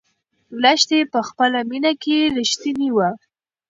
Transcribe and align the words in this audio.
لښتې 0.61 0.99
په 1.13 1.19
خپله 1.27 1.59
مینه 1.69 1.91
کې 2.03 2.17
رښتینې 2.37 2.89
وه. 2.95 3.09